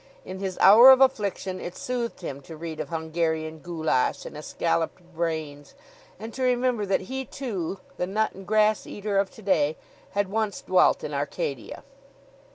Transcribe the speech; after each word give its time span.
In 0.25 0.39
his 0.39 0.57
hour 0.61 0.89
of 0.89 0.99
affliction 0.99 1.59
it 1.59 1.77
soothed 1.77 2.21
him 2.21 2.41
to 2.41 2.57
read 2.57 2.79
of 2.79 2.89
Hungarian 2.89 3.59
Goulash 3.59 4.25
and 4.25 4.35
escaloped 4.35 4.99
brains, 5.13 5.75
and 6.19 6.33
to 6.33 6.41
remember 6.41 6.87
that 6.87 7.01
he, 7.01 7.23
too, 7.23 7.77
the 7.97 8.07
nut 8.07 8.33
and 8.33 8.47
grass 8.47 8.87
eater 8.87 9.19
of 9.19 9.29
today, 9.29 9.77
had 10.13 10.27
once 10.27 10.61
dwelt 10.63 11.03
in 11.03 11.13
Arcadia. 11.13 11.83